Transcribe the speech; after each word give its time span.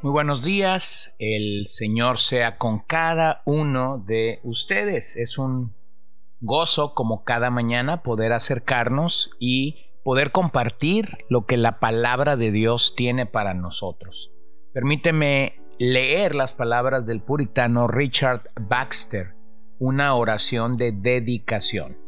Muy 0.00 0.12
buenos 0.12 0.44
días, 0.44 1.16
el 1.18 1.66
Señor 1.66 2.18
sea 2.18 2.56
con 2.56 2.78
cada 2.78 3.42
uno 3.44 3.98
de 3.98 4.38
ustedes. 4.44 5.16
Es 5.16 5.38
un 5.38 5.74
gozo 6.40 6.94
como 6.94 7.24
cada 7.24 7.50
mañana 7.50 8.04
poder 8.04 8.32
acercarnos 8.32 9.32
y 9.40 9.90
poder 10.04 10.30
compartir 10.30 11.24
lo 11.28 11.46
que 11.46 11.56
la 11.56 11.80
palabra 11.80 12.36
de 12.36 12.52
Dios 12.52 12.94
tiene 12.94 13.26
para 13.26 13.54
nosotros. 13.54 14.30
Permíteme 14.72 15.60
leer 15.80 16.36
las 16.36 16.52
palabras 16.52 17.04
del 17.04 17.20
puritano 17.20 17.88
Richard 17.88 18.50
Baxter, 18.54 19.34
una 19.80 20.14
oración 20.14 20.76
de 20.76 20.92
dedicación. 20.92 21.98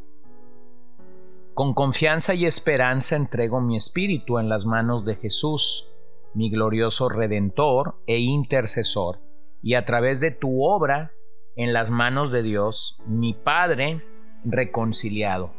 Con 1.54 1.74
confianza 1.74 2.34
y 2.34 2.46
esperanza 2.46 3.16
entrego 3.16 3.60
mi 3.60 3.74
espíritu 3.74 4.38
en 4.38 4.48
las 4.48 4.64
manos 4.64 5.04
de 5.04 5.16
Jesús 5.16 5.89
mi 6.34 6.50
glorioso 6.50 7.08
Redentor 7.08 7.96
e 8.06 8.18
intercesor, 8.18 9.20
y 9.62 9.74
a 9.74 9.84
través 9.84 10.20
de 10.20 10.30
tu 10.30 10.62
obra 10.64 11.12
en 11.56 11.72
las 11.72 11.90
manos 11.90 12.30
de 12.30 12.42
Dios, 12.42 12.96
mi 13.06 13.34
Padre 13.34 14.02
reconciliado. 14.44 15.52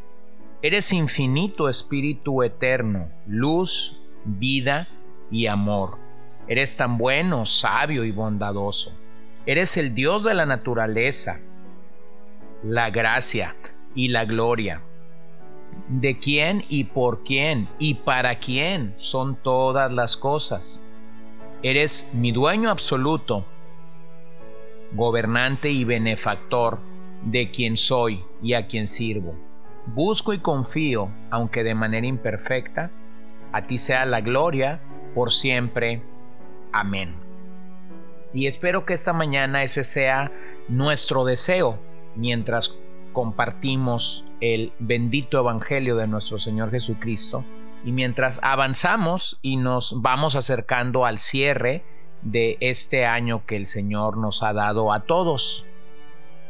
Eres 0.61 0.93
infinito 0.93 1.69
Espíritu 1.69 2.43
eterno, 2.43 3.09
luz, 3.27 3.99
vida 4.25 4.87
y 5.29 5.47
amor. 5.47 5.97
Eres 6.47 6.77
tan 6.77 6.97
bueno, 6.97 7.45
sabio 7.45 8.03
y 8.03 8.11
bondadoso. 8.11 8.93
Eres 9.45 9.77
el 9.77 9.93
Dios 9.93 10.23
de 10.23 10.33
la 10.33 10.45
naturaleza, 10.45 11.39
la 12.63 12.89
gracia 12.89 13.55
y 13.95 14.09
la 14.09 14.25
gloria 14.25 14.83
de 15.87 16.19
quién 16.19 16.63
y 16.69 16.85
por 16.85 17.23
quién 17.23 17.67
y 17.79 17.95
para 17.95 18.39
quién 18.39 18.93
son 18.97 19.35
todas 19.35 19.91
las 19.91 20.15
cosas. 20.17 20.83
Eres 21.63 22.11
mi 22.13 22.31
dueño 22.31 22.69
absoluto, 22.69 23.45
gobernante 24.93 25.69
y 25.69 25.83
benefactor 25.83 26.79
de 27.23 27.51
quien 27.51 27.77
soy 27.77 28.23
y 28.41 28.53
a 28.53 28.67
quien 28.67 28.87
sirvo. 28.87 29.35
Busco 29.85 30.33
y 30.33 30.39
confío, 30.39 31.09
aunque 31.29 31.63
de 31.63 31.75
manera 31.75 32.07
imperfecta, 32.07 32.91
a 33.51 33.67
ti 33.67 33.77
sea 33.77 34.05
la 34.05 34.21
gloria 34.21 34.79
por 35.13 35.31
siempre. 35.31 36.01
Amén. 36.71 37.15
Y 38.33 38.47
espero 38.47 38.85
que 38.85 38.93
esta 38.93 39.11
mañana 39.11 39.63
ese 39.63 39.83
sea 39.83 40.31
nuestro 40.69 41.25
deseo 41.25 41.79
mientras 42.15 42.77
compartimos 43.11 44.25
el 44.41 44.73
bendito 44.79 45.39
Evangelio 45.39 45.95
de 45.95 46.07
nuestro 46.07 46.39
Señor 46.39 46.71
Jesucristo. 46.71 47.45
Y 47.85 47.91
mientras 47.91 48.39
avanzamos 48.43 49.39
y 49.41 49.57
nos 49.57 50.01
vamos 50.01 50.35
acercando 50.35 51.05
al 51.05 51.17
cierre 51.17 51.83
de 52.21 52.57
este 52.59 53.05
año 53.05 53.45
que 53.45 53.55
el 53.55 53.65
Señor 53.65 54.17
nos 54.17 54.43
ha 54.43 54.53
dado 54.53 54.91
a 54.91 55.01
todos, 55.01 55.65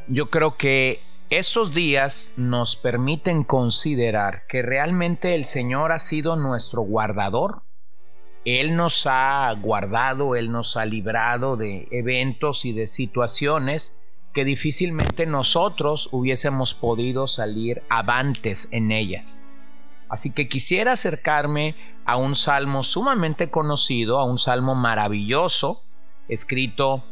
yo 0.07 0.29
creo 0.29 0.57
que 0.57 1.01
estos 1.29 1.73
días 1.73 2.33
nos 2.35 2.75
permiten 2.75 3.43
considerar 3.43 4.45
que 4.47 4.61
realmente 4.61 5.35
el 5.35 5.45
Señor 5.45 5.93
ha 5.93 5.99
sido 5.99 6.35
nuestro 6.35 6.81
guardador. 6.81 7.61
Él 8.43 8.75
nos 8.75 9.05
ha 9.07 9.53
guardado, 9.61 10.35
Él 10.35 10.51
nos 10.51 10.75
ha 10.75 10.85
librado 10.85 11.55
de 11.55 11.87
eventos 11.91 12.65
y 12.65 12.73
de 12.73 12.87
situaciones 12.87 14.01
que 14.33 14.45
difícilmente 14.45 15.25
nosotros 15.25 16.09
hubiésemos 16.11 16.73
podido 16.73 17.27
salir 17.27 17.83
avantes 17.89 18.67
en 18.71 18.91
ellas. 18.91 19.47
Así 20.09 20.31
que 20.31 20.49
quisiera 20.49 20.93
acercarme 20.93 21.75
a 22.05 22.17
un 22.17 22.35
salmo 22.35 22.83
sumamente 22.83 23.49
conocido, 23.49 24.19
a 24.19 24.25
un 24.25 24.37
salmo 24.37 24.75
maravilloso, 24.75 25.83
escrito 26.27 27.03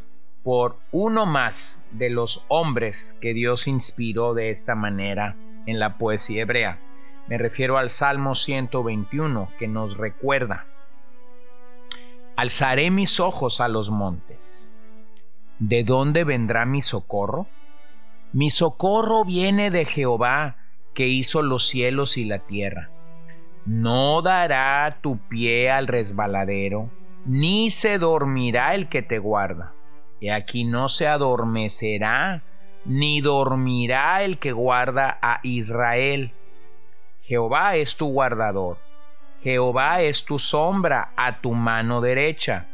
por 0.44 0.78
uno 0.92 1.26
más 1.26 1.84
de 1.92 2.10
los 2.10 2.46
hombres 2.48 3.18
que 3.22 3.34
Dios 3.34 3.68
inspiró 3.68 4.34
de 4.34 4.52
esta 4.52 4.76
manera 4.76 5.36
en 5.66 5.80
la 5.80 5.98
poesía 5.98 6.42
hebrea. 6.42 6.80
Me 7.28 7.38
refiero 7.38 7.78
al 7.78 7.90
Salmo 7.90 8.36
121 8.36 9.50
que 9.60 9.68
nos 9.68 9.98
recuerda, 9.98 10.66
Alzaré 12.36 12.90
mis 12.90 13.20
ojos 13.20 13.60
a 13.60 13.68
los 13.68 13.90
montes 13.90 14.74
¿De 15.60 15.84
dónde 15.84 16.24
vendrá 16.24 16.66
mi 16.66 16.82
socorro? 16.82 17.48
Mi 18.32 18.50
socorro 18.50 19.26
viene 19.26 19.72
de 19.72 19.84
Jehová, 19.86 20.56
que 20.94 21.08
hizo 21.08 21.42
los 21.42 21.68
cielos 21.68 22.18
y 22.18 22.26
la 22.26 22.40
tierra. 22.40 22.90
No 23.66 24.22
dará 24.22 25.00
tu 25.02 25.18
pie 25.28 25.70
al 25.70 25.88
resbaladero, 25.88 26.90
ni 27.26 27.70
se 27.70 27.98
dormirá 27.98 28.74
el 28.74 28.88
que 28.88 29.02
te 29.02 29.20
guarda. 29.20 29.74
Y 30.22 30.30
aquí 30.30 30.64
no 30.64 30.88
se 30.88 31.08
adormecerá, 31.08 32.42
ni 32.86 33.20
dormirá 33.20 34.24
el 34.24 34.40
que 34.40 34.54
guarda 34.54 35.18
a 35.22 35.40
Israel. 35.44 36.32
Jehová 37.22 37.76
es 37.76 37.98
tu 37.98 38.08
guardador, 38.08 38.78
Jehová 39.44 40.02
es 40.02 40.26
tu 40.26 40.40
sombra 40.40 41.12
a 41.16 41.42
tu 41.42 41.54
mano 41.54 42.02
derecha. 42.02 42.68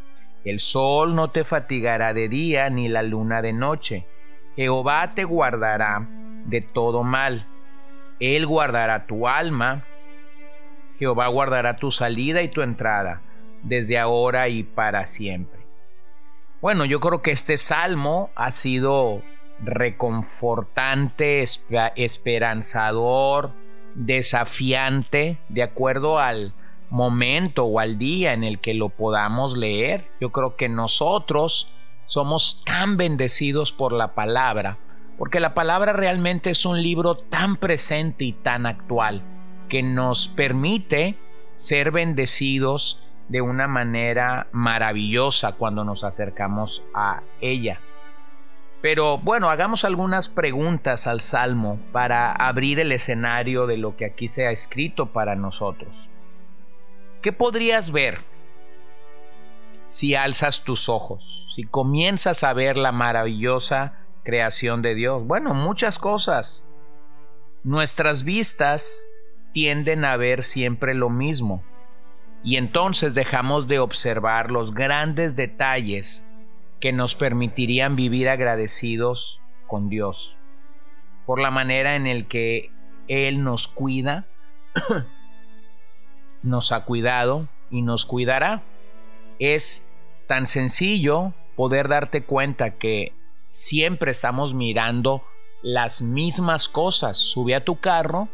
El 0.45 0.59
sol 0.59 1.15
no 1.15 1.31
te 1.31 1.43
fatigará 1.43 2.13
de 2.13 2.29
día 2.29 2.69
ni 2.69 2.87
la 2.87 3.01
luna 3.01 3.41
de 3.41 3.51
noche. 3.51 4.05
Jehová 4.55 5.13
te 5.15 5.23
guardará 5.23 6.07
de 6.45 6.61
todo 6.61 7.01
mal. 7.03 7.47
Él 8.19 8.45
guardará 8.45 9.07
tu 9.07 9.27
alma. 9.27 9.83
Jehová 10.99 11.27
guardará 11.27 11.77
tu 11.77 11.89
salida 11.89 12.43
y 12.43 12.49
tu 12.49 12.61
entrada, 12.61 13.21
desde 13.63 13.97
ahora 13.97 14.47
y 14.47 14.63
para 14.63 15.07
siempre. 15.07 15.65
Bueno, 16.61 16.85
yo 16.85 16.99
creo 16.99 17.23
que 17.23 17.31
este 17.31 17.57
salmo 17.57 18.29
ha 18.35 18.51
sido 18.51 19.23
reconfortante, 19.63 21.43
esperanzador, 21.95 23.51
desafiante, 23.95 25.39
de 25.49 25.63
acuerdo 25.63 26.19
al, 26.19 26.53
momento 26.89 27.65
o 27.65 27.79
al 27.79 27.97
día 27.97 28.33
en 28.33 28.43
el 28.43 28.59
que 28.59 28.73
lo 28.73 28.89
podamos 28.89 29.57
leer. 29.57 30.07
Yo 30.19 30.31
creo 30.31 30.55
que 30.55 30.69
nosotros 30.69 31.71
somos 32.05 32.63
tan 32.63 32.97
bendecidos 32.97 33.71
por 33.71 33.91
la 33.91 34.13
palabra, 34.13 34.77
porque 35.17 35.39
la 35.39 35.53
palabra 35.53 35.93
realmente 35.93 36.51
es 36.51 36.65
un 36.65 36.81
libro 36.81 37.15
tan 37.15 37.57
presente 37.57 38.25
y 38.25 38.33
tan 38.33 38.65
actual 38.65 39.23
que 39.69 39.81
nos 39.81 40.27
permite 40.27 41.17
ser 41.55 41.91
bendecidos 41.91 43.01
de 43.29 43.41
una 43.41 43.67
manera 43.67 44.47
maravillosa 44.51 45.53
cuando 45.53 45.83
nos 45.83 46.03
acercamos 46.03 46.83
a 46.93 47.21
ella. 47.41 47.79
Pero 48.81 49.17
bueno, 49.17 49.49
hagamos 49.49 49.83
algunas 49.83 50.29
preguntas 50.29 51.07
al 51.07 51.21
Salmo 51.21 51.79
para 51.91 52.31
abrir 52.31 52.79
el 52.79 52.91
escenario 52.91 53.65
de 53.65 53.77
lo 53.77 53.95
que 53.97 54.05
aquí 54.05 54.27
se 54.27 54.45
ha 54.45 54.51
escrito 54.51 55.07
para 55.07 55.35
nosotros. 55.35 56.09
¿Qué 57.25 57.33
podrías 57.33 57.91
ver 57.91 58.19
si 59.87 60.13
alzas 60.13 60.63
tus 60.63 60.89
ojos, 60.89 61.47
si 61.55 61.63
comienzas 61.63 62.43
a 62.43 62.53
ver 62.53 62.77
la 62.77 62.91
maravillosa 62.91 63.97
creación 64.23 64.83
de 64.83 64.93
Dios? 64.93 65.25
Bueno, 65.25 65.55
muchas 65.55 65.97
cosas. 65.97 66.69
Nuestras 67.63 68.25
vistas 68.25 69.09
tienden 69.53 70.05
a 70.05 70.17
ver 70.17 70.43
siempre 70.43 70.93
lo 70.93 71.09
mismo 71.09 71.63
y 72.43 72.57
entonces 72.57 73.15
dejamos 73.15 73.67
de 73.67 73.79
observar 73.79 74.51
los 74.51 74.75
grandes 74.75 75.35
detalles 75.35 76.27
que 76.79 76.93
nos 76.93 77.15
permitirían 77.15 77.95
vivir 77.95 78.29
agradecidos 78.29 79.41
con 79.65 79.89
Dios 79.89 80.37
por 81.25 81.41
la 81.41 81.49
manera 81.49 81.95
en 81.95 82.05
el 82.05 82.27
que 82.27 82.69
Él 83.07 83.43
nos 83.43 83.67
cuida 83.67 84.27
nos 86.45 86.71
ha 86.71 86.85
cuidado 86.85 87.47
y 87.69 87.81
nos 87.81 88.05
cuidará. 88.05 88.63
Es 89.39 89.91
tan 90.27 90.45
sencillo 90.45 91.33
poder 91.55 91.87
darte 91.87 92.23
cuenta 92.23 92.77
que 92.77 93.13
siempre 93.49 94.11
estamos 94.11 94.53
mirando 94.53 95.23
las 95.61 96.01
mismas 96.01 96.69
cosas. 96.69 97.17
Sube 97.17 97.55
a 97.55 97.63
tu 97.63 97.79
carro, 97.79 98.29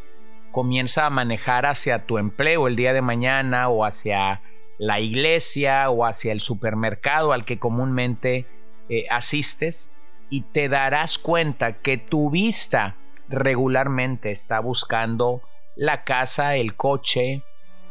comienza 0.52 1.06
a 1.06 1.10
manejar 1.10 1.66
hacia 1.66 2.06
tu 2.06 2.18
empleo 2.18 2.68
el 2.68 2.76
día 2.76 2.94
de 2.94 3.02
mañana 3.02 3.70
o 3.70 3.86
hacia 3.86 4.42
la 4.78 5.00
iglesia 5.00 5.90
o 5.90 6.06
hacia 6.06 6.32
el 6.32 6.40
supermercado 6.40 7.34
al 7.34 7.46
que 7.46 7.60
comúnmente 7.60 8.48
eh, 8.90 9.06
asistes 9.10 9.94
y 10.30 10.42
te 10.42 10.70
darás 10.70 11.18
cuenta 11.18 11.82
que 11.82 11.98
tu 11.98 12.30
vista 12.32 12.96
regularmente 13.30 14.32
está 14.32 14.60
buscando 14.60 15.42
la 15.76 16.04
casa, 16.04 16.56
el 16.56 16.76
coche, 16.76 17.44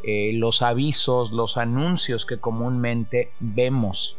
eh, 0.05 0.33
los 0.35 0.63
avisos, 0.63 1.33
los 1.33 1.57
anuncios 1.57 2.27
que 2.27 2.39
comúnmente 2.39 3.33
vemos. 3.41 4.17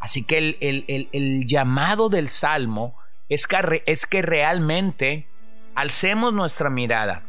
Así 0.00 0.24
que 0.24 0.56
el, 0.60 1.46
llamado 1.46 2.08
del 2.08 2.28
Salmo 2.28 2.94
es 3.28 3.46
que 3.46 4.22
realmente 4.22 5.26
alcemos 5.74 6.32
nuestra 6.32 6.70
mirada. 6.70 7.22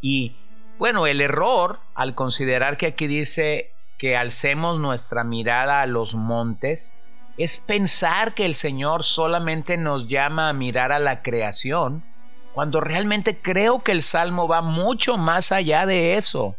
Y 0.00 0.36
bueno, 0.78 1.06
el 1.06 1.20
error 1.20 1.80
al 1.94 2.14
considerar 2.14 2.76
que 2.76 2.86
aquí 2.86 3.06
dice 3.06 3.72
que 3.98 4.16
alcemos 4.16 4.78
nuestra 4.78 5.24
mirada 5.24 5.82
a 5.82 5.86
los 5.86 6.14
montes 6.14 6.94
es 7.36 7.58
pensar 7.58 8.34
que 8.34 8.44
el 8.44 8.54
Señor 8.54 9.02
solamente 9.02 9.76
nos 9.76 10.08
llama 10.08 10.48
a 10.48 10.52
mirar 10.52 10.92
a 10.92 10.98
la 10.98 11.22
creación, 11.22 12.04
cuando 12.52 12.80
realmente 12.80 13.38
creo 13.40 13.82
que 13.82 13.92
el 13.92 14.02
Salmo 14.02 14.48
va 14.48 14.60
mucho 14.60 15.16
más 15.16 15.52
allá 15.52 15.86
de 15.86 16.16
eso. 16.16 16.56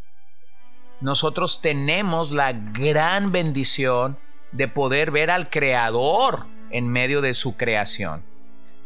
Nosotros 1.01 1.61
tenemos 1.61 2.31
la 2.31 2.51
gran 2.51 3.31
bendición 3.31 4.17
de 4.51 4.67
poder 4.67 5.11
ver 5.11 5.31
al 5.31 5.49
Creador 5.49 6.45
en 6.71 6.87
medio 6.87 7.21
de 7.21 7.33
su 7.33 7.55
creación. 7.55 8.23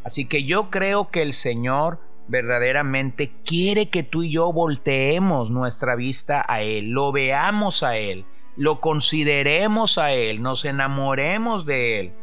Así 0.04 0.27
que 0.27 0.44
yo 0.44 0.69
creo 0.69 1.10
que 1.10 1.21
el 1.21 1.33
Señor 1.33 2.00
verdaderamente 2.27 3.31
quiere 3.45 3.89
que 3.89 4.04
tú 4.04 4.24
y 4.24 4.31
yo 4.31 4.51
volteemos 4.54 5.50
nuestra 5.50 5.95
vista 5.95 6.45
a 6.48 6.62
Él, 6.62 6.92
lo 6.92 7.12
veamos 7.12 7.83
a 7.83 7.98
Él, 7.98 8.25
lo 8.56 8.80
consideremos 8.80 9.98
a 9.98 10.12
Él, 10.13 10.42
nos 10.42 10.65
enamoremos 10.65 11.65
de 11.65 12.00
Él. 12.00 12.13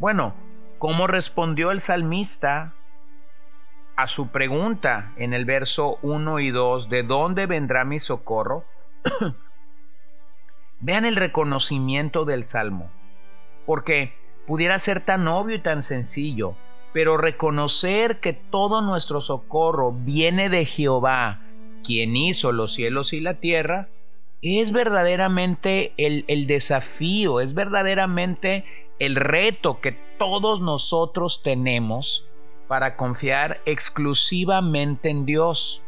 Bueno, 0.00 0.34
¿cómo 0.78 1.06
respondió 1.06 1.70
el 1.70 1.80
salmista 1.80 2.74
a 3.96 4.06
su 4.06 4.28
pregunta 4.28 5.12
en 5.16 5.34
el 5.34 5.44
verso 5.44 5.98
1 6.02 6.40
y 6.40 6.50
2, 6.50 6.88
¿de 6.88 7.02
dónde 7.02 7.46
vendrá 7.46 7.84
mi 7.84 8.00
socorro? 8.00 8.64
Vean 10.80 11.04
el 11.04 11.16
reconocimiento 11.16 12.24
del 12.24 12.44
salmo, 12.44 12.90
porque 13.66 14.14
pudiera 14.46 14.78
ser 14.78 15.00
tan 15.00 15.28
obvio 15.28 15.56
y 15.56 15.60
tan 15.60 15.82
sencillo, 15.82 16.56
pero 16.92 17.16
reconocer 17.16 18.20
que 18.20 18.32
todo 18.32 18.82
nuestro 18.82 19.20
socorro 19.20 19.92
viene 19.92 20.48
de 20.48 20.66
Jehová, 20.66 21.40
quien 21.84 22.16
hizo 22.16 22.52
los 22.52 22.74
cielos 22.74 23.12
y 23.12 23.20
la 23.20 23.34
tierra, 23.34 23.88
es 24.42 24.72
verdaderamente 24.72 25.94
el, 25.96 26.24
el 26.28 26.46
desafío, 26.46 27.40
es 27.40 27.54
verdaderamente 27.54 28.64
el 28.98 29.16
reto 29.16 29.80
que 29.80 29.92
todos 30.18 30.60
nosotros 30.60 31.42
tenemos 31.42 32.26
para 32.68 32.96
confiar 32.96 33.60
exclusivamente 33.66 35.10
en 35.10 35.26
Dios. 35.26 35.82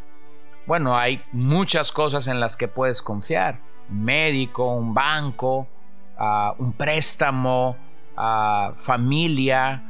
Bueno, 0.67 0.97
hay 0.97 1.23
muchas 1.33 1.93
cosas 1.93 2.27
en 2.27 2.41
las 2.41 2.57
que 2.57 2.69
puedes 2.69 3.03
confiar. 3.03 3.61
Un 3.91 4.05
médico, 4.05 4.75
un 4.75 4.95
banco, 4.95 5.69
ah, 6.19 6.55
un 6.59 6.73
préstamo, 6.73 7.77
uh, 8.17 8.75
familia, 8.77 9.83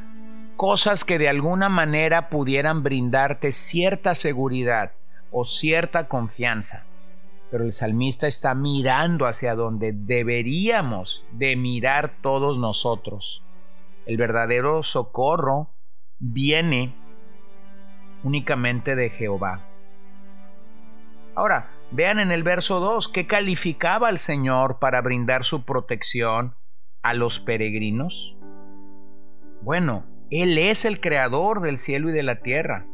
cosas 0.56 1.04
que 1.04 1.18
de 1.18 1.28
alguna 1.28 1.68
manera 1.68 2.28
pudieran 2.28 2.82
brindarte 2.82 3.52
cierta 3.52 4.14
seguridad 4.14 4.92
o 5.30 5.44
cierta 5.44 6.08
confianza. 6.08 6.84
Pero 7.50 7.64
el 7.64 7.72
salmista 7.72 8.26
está 8.26 8.54
mirando 8.54 9.26
hacia 9.26 9.54
donde 9.54 9.92
deberíamos 9.92 11.24
de 11.32 11.56
mirar 11.56 12.14
todos 12.20 12.58
nosotros. 12.58 13.42
El 14.04 14.16
verdadero 14.16 14.82
socorro 14.82 15.70
viene 16.18 16.94
únicamente 18.22 18.96
de 18.96 19.10
Jehová. 19.10 19.64
Ahora, 21.34 21.70
vean 21.90 22.18
en 22.18 22.32
el 22.32 22.42
verso 22.42 22.80
2 22.80 23.08
que 23.08 23.26
calificaba 23.26 24.08
al 24.08 24.18
Señor 24.18 24.78
para 24.78 25.00
brindar 25.00 25.44
su 25.44 25.64
protección 25.64 26.54
a 27.02 27.14
los 27.14 27.38
peregrinos. 27.38 28.36
Bueno, 29.62 30.04
Él 30.30 30.58
es 30.58 30.84
el 30.84 31.00
creador 31.00 31.60
del 31.60 31.78
cielo 31.78 32.10
y 32.10 32.12
de 32.12 32.22
la 32.22 32.40
tierra. 32.40 32.86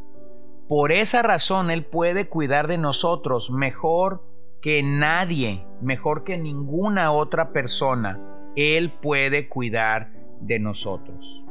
Por 0.69 0.93
esa 0.93 1.23
razón 1.23 1.71
Él 1.71 1.87
puede 1.87 2.29
cuidar 2.29 2.67
de 2.67 2.79
nosotros 2.79 3.51
mejor 3.51 4.25
que 4.61 4.83
nadie, 4.83 5.67
mejor 5.81 6.25
que 6.25 6.37
ninguna 6.37 7.13
otra 7.13 7.53
persona. 7.53 8.21
Él 8.57 8.93
puede 9.01 9.49
cuidar 9.49 10.13
de 10.41 10.59
nosotros. 10.59 11.45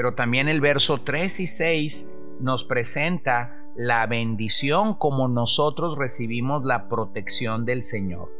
Pero 0.00 0.14
también 0.14 0.48
el 0.48 0.62
verso 0.62 1.02
3 1.02 1.40
y 1.40 1.46
6 1.46 2.10
nos 2.40 2.64
presenta 2.64 3.66
la 3.76 4.06
bendición 4.06 4.94
como 4.94 5.28
nosotros 5.28 5.98
recibimos 5.98 6.64
la 6.64 6.88
protección 6.88 7.66
del 7.66 7.82
Señor. 7.82 8.32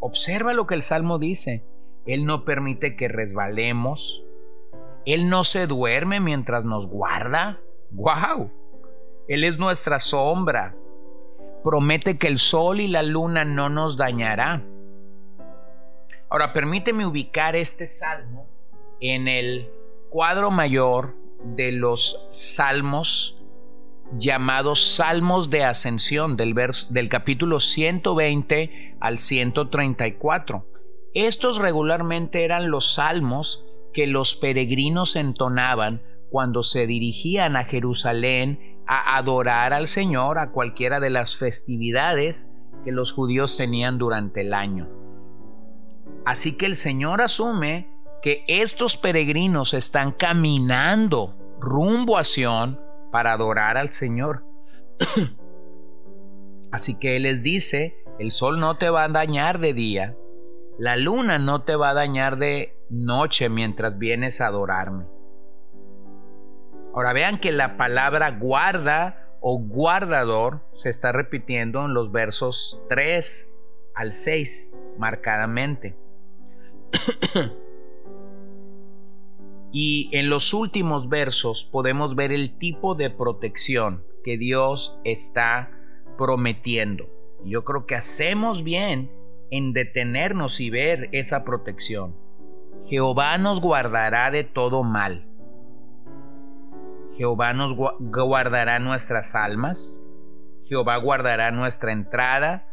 Observa 0.00 0.54
lo 0.54 0.66
que 0.66 0.76
el 0.76 0.80
Salmo 0.80 1.18
dice. 1.18 1.66
Él 2.06 2.24
no 2.24 2.46
permite 2.46 2.96
que 2.96 3.08
resbalemos. 3.08 4.24
Él 5.04 5.28
no 5.28 5.44
se 5.44 5.66
duerme 5.66 6.18
mientras 6.18 6.64
nos 6.64 6.86
guarda. 6.86 7.60
¡Wow! 7.90 8.50
Él 9.28 9.44
es 9.44 9.58
nuestra 9.58 9.98
sombra. 9.98 10.74
Promete 11.62 12.16
que 12.16 12.26
el 12.26 12.38
sol 12.38 12.80
y 12.80 12.88
la 12.88 13.02
luna 13.02 13.44
no 13.44 13.68
nos 13.68 13.98
dañará. 13.98 14.64
Ahora, 16.30 16.54
permíteme 16.54 17.04
ubicar 17.04 17.54
este 17.54 17.86
salmo 17.86 18.48
en 18.98 19.28
el 19.28 19.70
cuadro 20.10 20.50
mayor 20.50 21.14
de 21.56 21.72
los 21.72 22.28
salmos 22.32 23.40
llamados 24.18 24.96
salmos 24.96 25.50
de 25.50 25.64
ascensión 25.64 26.36
del, 26.36 26.54
del 26.90 27.08
capítulo 27.08 27.60
120 27.60 28.96
al 29.00 29.18
134. 29.20 30.66
Estos 31.14 31.58
regularmente 31.58 32.44
eran 32.44 32.70
los 32.70 32.94
salmos 32.94 33.64
que 33.92 34.08
los 34.08 34.34
peregrinos 34.34 35.14
entonaban 35.14 36.02
cuando 36.28 36.64
se 36.64 36.88
dirigían 36.88 37.56
a 37.56 37.64
Jerusalén 37.64 38.80
a 38.86 39.16
adorar 39.16 39.72
al 39.72 39.86
Señor 39.86 40.38
a 40.38 40.50
cualquiera 40.50 40.98
de 40.98 41.10
las 41.10 41.36
festividades 41.36 42.50
que 42.84 42.90
los 42.90 43.12
judíos 43.12 43.56
tenían 43.56 43.98
durante 43.98 44.40
el 44.40 44.54
año. 44.54 44.88
Así 46.24 46.56
que 46.56 46.66
el 46.66 46.76
Señor 46.76 47.20
asume 47.20 47.88
que 48.22 48.44
estos 48.46 48.96
peregrinos 48.96 49.74
están 49.74 50.12
caminando 50.12 51.36
rumbo 51.58 52.18
a 52.18 52.24
Sion 52.24 52.80
para 53.10 53.32
adorar 53.32 53.76
al 53.76 53.92
Señor. 53.92 54.44
Así 56.72 56.98
que 56.98 57.16
Él 57.16 57.24
les 57.24 57.42
dice, 57.42 58.04
el 58.18 58.30
sol 58.30 58.60
no 58.60 58.76
te 58.76 58.90
va 58.90 59.04
a 59.04 59.08
dañar 59.08 59.58
de 59.58 59.74
día, 59.74 60.16
la 60.78 60.96
luna 60.96 61.38
no 61.38 61.64
te 61.64 61.74
va 61.76 61.90
a 61.90 61.94
dañar 61.94 62.38
de 62.38 62.76
noche 62.88 63.48
mientras 63.48 63.98
vienes 63.98 64.40
a 64.40 64.46
adorarme. 64.46 65.06
Ahora 66.94 67.12
vean 67.12 67.38
que 67.38 67.52
la 67.52 67.76
palabra 67.76 68.38
guarda 68.38 69.36
o 69.40 69.58
guardador 69.58 70.60
se 70.74 70.88
está 70.88 71.12
repitiendo 71.12 71.84
en 71.84 71.94
los 71.94 72.12
versos 72.12 72.82
3 72.88 73.52
al 73.94 74.12
6 74.12 74.82
marcadamente. 74.98 75.96
Y 79.72 80.10
en 80.12 80.30
los 80.30 80.52
últimos 80.52 81.08
versos 81.08 81.64
podemos 81.64 82.16
ver 82.16 82.32
el 82.32 82.58
tipo 82.58 82.94
de 82.94 83.10
protección 83.10 84.04
que 84.24 84.36
Dios 84.36 84.98
está 85.04 85.70
prometiendo. 86.18 87.08
Yo 87.44 87.64
creo 87.64 87.86
que 87.86 87.94
hacemos 87.94 88.64
bien 88.64 89.10
en 89.50 89.72
detenernos 89.72 90.60
y 90.60 90.70
ver 90.70 91.08
esa 91.12 91.44
protección. 91.44 92.16
Jehová 92.86 93.38
nos 93.38 93.60
guardará 93.60 94.30
de 94.30 94.44
todo 94.44 94.82
mal. 94.82 95.26
Jehová 97.16 97.52
nos 97.52 97.74
guardará 97.74 98.78
nuestras 98.78 99.34
almas. 99.34 100.02
Jehová 100.66 100.96
guardará 100.96 101.50
nuestra 101.50 101.92
entrada 101.92 102.68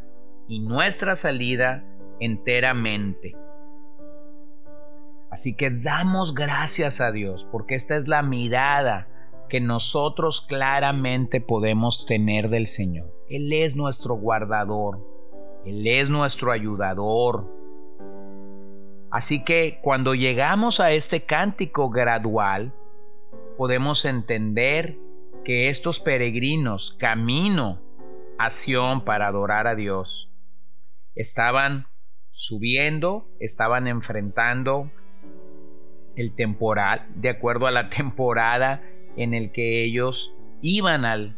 y 0.47 0.59
nuestra 0.59 1.15
salida 1.15 1.83
enteramente. 2.19 3.35
Así 5.37 5.53
que 5.53 5.69
damos 5.69 6.33
gracias 6.33 6.99
a 6.99 7.11
Dios 7.11 7.47
porque 7.51 7.75
esta 7.75 7.95
es 7.95 8.07
la 8.07 8.23
mirada 8.23 9.07
que 9.49 9.61
nosotros 9.61 10.41
claramente 10.41 11.41
podemos 11.41 12.07
tener 12.07 12.49
del 12.49 12.65
Señor. 12.65 13.13
Él 13.29 13.53
es 13.53 13.75
nuestro 13.75 14.15
guardador, 14.15 14.97
Él 15.63 15.85
es 15.85 16.09
nuestro 16.09 16.51
ayudador. 16.51 17.45
Así 19.11 19.45
que 19.45 19.77
cuando 19.83 20.15
llegamos 20.15 20.79
a 20.79 20.91
este 20.91 21.21
cántico 21.21 21.91
gradual, 21.91 22.73
podemos 23.59 24.05
entender 24.05 24.97
que 25.45 25.69
estos 25.69 25.99
peregrinos 25.99 26.97
camino 26.99 27.79
a 28.39 28.47
para 29.05 29.27
adorar 29.27 29.67
a 29.67 29.75
Dios 29.75 30.31
estaban 31.13 31.85
subiendo, 32.31 33.29
estaban 33.39 33.85
enfrentando 33.85 34.89
el 36.17 36.33
temporal, 36.35 37.05
de 37.15 37.29
acuerdo 37.29 37.67
a 37.67 37.71
la 37.71 37.89
temporada 37.97 38.81
en 39.15 39.33
el 39.33 39.51
que 39.51 39.83
ellos 39.83 40.33
iban 40.61 41.05
al, 41.05 41.37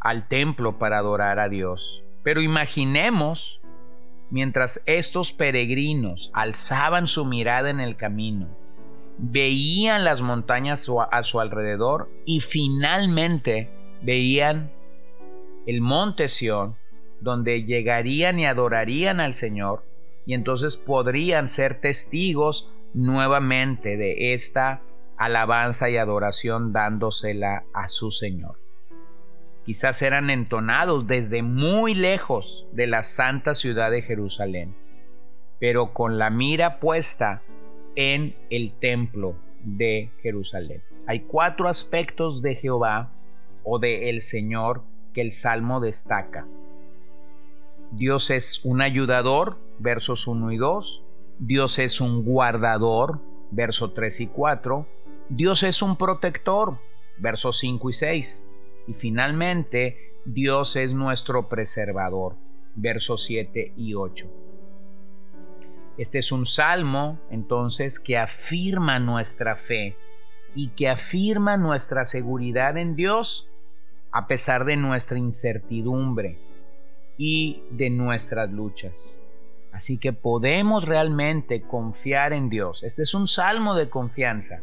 al 0.00 0.28
templo 0.28 0.78
para 0.78 0.98
adorar 0.98 1.40
a 1.40 1.48
Dios. 1.48 2.04
Pero 2.22 2.40
imaginemos, 2.40 3.60
mientras 4.30 4.82
estos 4.86 5.32
peregrinos 5.32 6.30
alzaban 6.34 7.06
su 7.06 7.24
mirada 7.24 7.70
en 7.70 7.80
el 7.80 7.96
camino, 7.96 8.48
veían 9.18 10.04
las 10.04 10.22
montañas 10.22 10.88
a 11.10 11.22
su 11.24 11.40
alrededor 11.40 12.08
y 12.24 12.40
finalmente 12.40 13.70
veían 14.02 14.70
el 15.66 15.80
monte 15.80 16.28
Sión, 16.28 16.76
donde 17.20 17.64
llegarían 17.64 18.38
y 18.38 18.46
adorarían 18.46 19.20
al 19.20 19.34
Señor, 19.34 19.84
y 20.24 20.34
entonces 20.34 20.76
podrían 20.76 21.48
ser 21.48 21.80
testigos 21.80 22.72
nuevamente 22.94 23.96
de 23.96 24.34
esta 24.34 24.82
alabanza 25.16 25.90
y 25.90 25.96
adoración 25.96 26.72
dándosela 26.72 27.64
a 27.74 27.88
su 27.88 28.10
Señor. 28.10 28.58
Quizás 29.64 30.00
eran 30.00 30.30
entonados 30.30 31.06
desde 31.06 31.42
muy 31.42 31.94
lejos 31.94 32.66
de 32.72 32.86
la 32.86 33.02
santa 33.02 33.54
ciudad 33.54 33.90
de 33.90 34.02
Jerusalén, 34.02 34.74
pero 35.60 35.92
con 35.92 36.18
la 36.18 36.30
mira 36.30 36.80
puesta 36.80 37.42
en 37.96 38.36
el 38.48 38.72
templo 38.78 39.36
de 39.62 40.10
Jerusalén. 40.22 40.82
Hay 41.06 41.20
cuatro 41.20 41.68
aspectos 41.68 42.42
de 42.42 42.54
Jehová 42.54 43.12
o 43.64 43.78
de 43.78 44.08
el 44.08 44.20
Señor 44.20 44.82
que 45.12 45.20
el 45.20 45.32
Salmo 45.32 45.80
destaca. 45.80 46.46
Dios 47.90 48.30
es 48.30 48.64
un 48.64 48.82
ayudador, 48.82 49.58
versos 49.78 50.26
1 50.26 50.52
y 50.52 50.56
2. 50.58 51.02
Dios 51.38 51.78
es 51.78 52.00
un 52.00 52.24
guardador, 52.24 53.20
versos 53.52 53.94
3 53.94 54.20
y 54.22 54.26
4. 54.26 54.86
Dios 55.28 55.62
es 55.62 55.82
un 55.82 55.96
protector, 55.96 56.78
versos 57.18 57.58
5 57.58 57.90
y 57.90 57.92
6. 57.92 58.46
Y 58.88 58.94
finalmente, 58.94 60.14
Dios 60.24 60.74
es 60.74 60.92
nuestro 60.94 61.48
preservador, 61.48 62.34
versos 62.74 63.24
7 63.24 63.72
y 63.76 63.94
8. 63.94 64.26
Este 65.96 66.18
es 66.18 66.32
un 66.32 66.44
salmo, 66.44 67.20
entonces, 67.30 68.00
que 68.00 68.18
afirma 68.18 68.98
nuestra 68.98 69.54
fe 69.54 69.96
y 70.56 70.70
que 70.70 70.88
afirma 70.88 71.56
nuestra 71.56 72.04
seguridad 72.04 72.76
en 72.76 72.96
Dios 72.96 73.48
a 74.10 74.26
pesar 74.26 74.64
de 74.64 74.76
nuestra 74.76 75.18
incertidumbre 75.18 76.38
y 77.16 77.62
de 77.70 77.90
nuestras 77.90 78.50
luchas. 78.50 79.20
Así 79.78 79.96
que 79.96 80.12
podemos 80.12 80.84
realmente 80.86 81.62
confiar 81.62 82.32
en 82.32 82.50
Dios. 82.50 82.82
Este 82.82 83.02
es 83.02 83.14
un 83.14 83.28
salmo 83.28 83.76
de 83.76 83.88
confianza. 83.88 84.60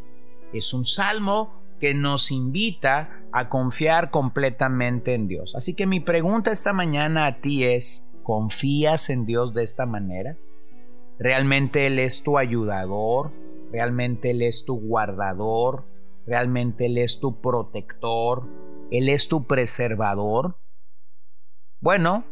Es 0.52 0.74
un 0.74 0.84
salmo 0.84 1.62
que 1.80 1.94
nos 1.94 2.32
invita 2.32 3.22
a 3.32 3.48
confiar 3.48 4.12
completamente 4.12 5.14
en 5.14 5.30
Dios. 5.30 5.56
Así 5.56 5.74
que 5.74 5.86
mi 5.88 6.02
pregunta 6.02 6.52
esta 6.52 6.74
mañana 6.74 7.28
a 7.28 7.40
ti 7.40 7.64
es, 7.64 8.12
¿confías 8.24 9.10
en 9.10 9.26
Dios 9.26 9.54
de 9.54 9.64
esta 9.64 9.86
manera? 9.86 10.36
¿Realmente 11.18 11.88
Él 11.88 11.98
es 12.00 12.22
tu 12.22 12.38
ayudador? 12.38 13.32
¿Realmente 13.72 14.32
Él 14.32 14.42
es 14.42 14.66
tu 14.66 14.82
guardador? 14.82 15.86
¿Realmente 16.28 16.88
Él 16.88 16.98
es 16.98 17.22
tu 17.22 17.40
protector? 17.40 18.50
¿Él 18.92 19.08
es 19.08 19.30
tu 19.30 19.46
preservador? 19.46 20.58
Bueno, 21.80 22.26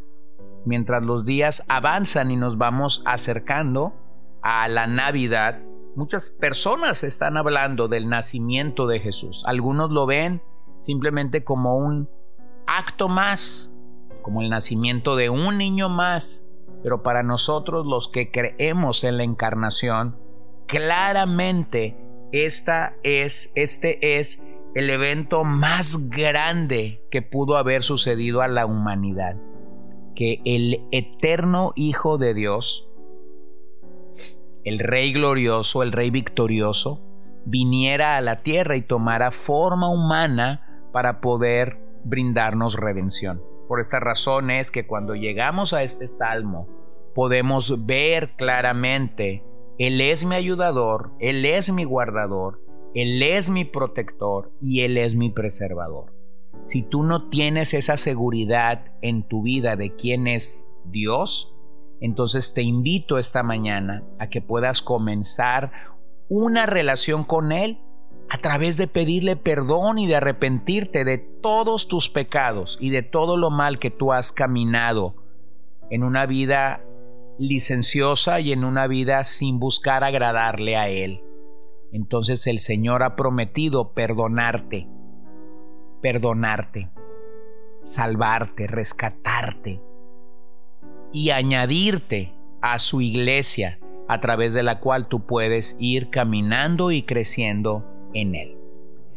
mientras 0.65 1.03
los 1.03 1.25
días 1.25 1.63
avanzan 1.67 2.31
y 2.31 2.35
nos 2.35 2.57
vamos 2.57 3.03
acercando 3.05 3.93
a 4.41 4.67
la 4.67 4.87
Navidad, 4.87 5.61
muchas 5.95 6.29
personas 6.29 7.03
están 7.03 7.37
hablando 7.37 7.87
del 7.87 8.09
nacimiento 8.09 8.87
de 8.87 8.99
Jesús. 8.99 9.43
Algunos 9.45 9.91
lo 9.91 10.05
ven 10.05 10.41
simplemente 10.79 11.43
como 11.43 11.77
un 11.77 12.09
acto 12.67 13.07
más, 13.07 13.71
como 14.21 14.41
el 14.41 14.49
nacimiento 14.49 15.15
de 15.15 15.29
un 15.29 15.57
niño 15.57 15.89
más, 15.89 16.47
pero 16.81 17.03
para 17.03 17.23
nosotros 17.23 17.85
los 17.85 18.09
que 18.09 18.31
creemos 18.31 19.03
en 19.03 19.17
la 19.17 19.23
encarnación, 19.23 20.17
claramente 20.67 21.97
esta 22.31 22.95
es, 23.03 23.53
este 23.55 24.19
es 24.19 24.43
el 24.75 24.89
evento 24.89 25.43
más 25.43 26.09
grande 26.09 27.05
que 27.11 27.21
pudo 27.21 27.57
haber 27.57 27.83
sucedido 27.83 28.41
a 28.41 28.47
la 28.47 28.65
humanidad 28.65 29.35
que 30.15 30.41
el 30.45 30.87
eterno 30.91 31.73
Hijo 31.75 32.17
de 32.17 32.33
Dios, 32.33 32.87
el 34.63 34.79
Rey 34.79 35.13
glorioso, 35.13 35.83
el 35.83 35.91
Rey 35.91 36.09
victorioso, 36.09 37.01
viniera 37.45 38.17
a 38.17 38.21
la 38.21 38.43
tierra 38.43 38.75
y 38.75 38.81
tomara 38.81 39.31
forma 39.31 39.89
humana 39.89 40.87
para 40.91 41.19
poder 41.19 41.79
brindarnos 42.03 42.77
redención. 42.77 43.41
Por 43.67 43.79
esta 43.79 43.99
razón 43.99 44.51
es 44.51 44.71
que 44.71 44.85
cuando 44.85 45.15
llegamos 45.15 45.73
a 45.73 45.83
este 45.83 46.07
salmo 46.07 46.67
podemos 47.15 47.85
ver 47.85 48.35
claramente, 48.35 49.43
Él 49.77 50.01
es 50.01 50.25
mi 50.25 50.35
ayudador, 50.35 51.11
Él 51.19 51.45
es 51.45 51.71
mi 51.71 51.83
guardador, 51.83 52.61
Él 52.93 53.21
es 53.21 53.49
mi 53.49 53.65
protector 53.65 54.51
y 54.61 54.81
Él 54.81 54.97
es 54.97 55.15
mi 55.15 55.29
preservador. 55.29 56.12
Si 56.63 56.81
tú 56.81 57.03
no 57.03 57.29
tienes 57.29 57.73
esa 57.73 57.97
seguridad 57.97 58.85
en 59.01 59.23
tu 59.23 59.41
vida 59.41 59.75
de 59.75 59.95
quién 59.95 60.27
es 60.27 60.69
Dios, 60.85 61.53
entonces 61.99 62.53
te 62.53 62.61
invito 62.61 63.17
esta 63.17 63.43
mañana 63.43 64.03
a 64.19 64.27
que 64.27 64.41
puedas 64.41 64.81
comenzar 64.81 65.71
una 66.29 66.65
relación 66.65 67.23
con 67.23 67.51
Él 67.51 67.79
a 68.29 68.39
través 68.39 68.77
de 68.77 68.87
pedirle 68.87 69.35
perdón 69.35 69.99
y 69.99 70.07
de 70.07 70.15
arrepentirte 70.15 71.03
de 71.05 71.17
todos 71.17 71.87
tus 71.87 72.09
pecados 72.09 72.77
y 72.79 72.89
de 72.89 73.03
todo 73.03 73.37
lo 73.37 73.49
mal 73.49 73.79
que 73.79 73.91
tú 73.91 74.11
has 74.11 74.31
caminado 74.31 75.15
en 75.89 76.03
una 76.03 76.25
vida 76.25 76.81
licenciosa 77.37 78.39
y 78.39 78.51
en 78.51 78.63
una 78.63 78.87
vida 78.87 79.23
sin 79.25 79.59
buscar 79.59 80.03
agradarle 80.03 80.77
a 80.77 80.89
Él. 80.89 81.21
Entonces 81.91 82.47
el 82.47 82.59
Señor 82.59 83.03
ha 83.03 83.15
prometido 83.15 83.93
perdonarte 83.93 84.87
perdonarte, 86.03 86.89
salvarte, 87.81 88.67
rescatarte 88.67 89.81
y 91.13 91.29
añadirte 91.29 92.33
a 92.61 92.77
su 92.77 92.99
iglesia 93.01 93.79
a 94.09 94.19
través 94.19 94.53
de 94.53 94.63
la 94.63 94.81
cual 94.81 95.07
tú 95.07 95.25
puedes 95.25 95.77
ir 95.79 96.09
caminando 96.09 96.91
y 96.91 97.03
creciendo 97.03 97.85
en 98.13 98.35
Él. 98.35 98.57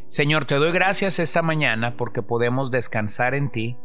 Señor, 0.07 0.45
te 0.45 0.55
doy 0.55 0.71
gracias 0.71 1.19
esta 1.19 1.43
mañana 1.43 1.97
porque 1.97 2.23
podemos 2.23 2.71
descansar 2.71 3.35
en 3.35 3.51
ti, 3.51 3.77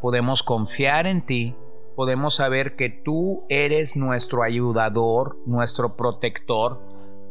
podemos 0.00 0.44
confiar 0.44 1.08
en 1.08 1.26
ti, 1.26 1.56
podemos 1.96 2.36
saber 2.36 2.76
que 2.76 2.88
tú 2.88 3.44
eres 3.48 3.96
nuestro 3.96 4.44
ayudador, 4.44 5.38
nuestro 5.44 5.96
protector, 5.96 6.80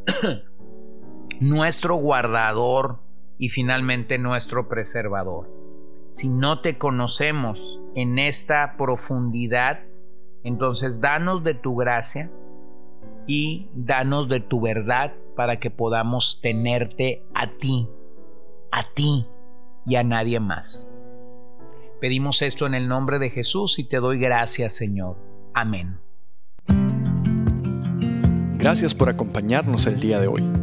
nuestro 1.39 1.95
guardador, 1.95 3.02
y 3.37 3.49
finalmente 3.49 4.17
nuestro 4.17 4.67
preservador. 4.67 5.49
Si 6.09 6.29
no 6.29 6.61
te 6.61 6.77
conocemos 6.77 7.81
en 7.95 8.19
esta 8.19 8.77
profundidad, 8.77 9.79
entonces 10.43 11.01
danos 11.01 11.43
de 11.43 11.55
tu 11.55 11.75
gracia 11.75 12.31
y 13.25 13.69
danos 13.73 14.29
de 14.29 14.39
tu 14.39 14.61
verdad 14.61 15.13
para 15.35 15.59
que 15.59 15.71
podamos 15.71 16.39
tenerte 16.41 17.23
a 17.33 17.49
ti, 17.57 17.87
a 18.71 18.93
ti 18.93 19.25
y 19.85 19.95
a 19.95 20.03
nadie 20.03 20.39
más. 20.39 20.89
Pedimos 21.99 22.41
esto 22.41 22.65
en 22.65 22.73
el 22.73 22.87
nombre 22.87 23.17
de 23.17 23.29
Jesús 23.29 23.79
y 23.79 23.85
te 23.85 23.97
doy 23.97 24.19
gracias, 24.19 24.73
Señor. 24.73 25.17
Amén. 25.53 25.97
Gracias 28.57 28.93
por 28.93 29.09
acompañarnos 29.09 29.87
el 29.87 29.99
día 29.99 30.19
de 30.19 30.27
hoy. 30.27 30.62